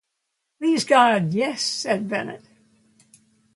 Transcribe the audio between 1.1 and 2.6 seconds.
yes," said Bennett.